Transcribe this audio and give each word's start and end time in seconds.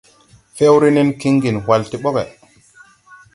Fɛwre 0.55 0.89
nen 0.91 1.09
kiŋgin 1.21 1.61
hwal 1.63 1.81
ti 1.89 1.97
ɓɔgge. 2.03 2.23